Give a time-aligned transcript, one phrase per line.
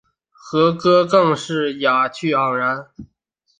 [0.31, 2.89] 和歌更是雅趣盎然。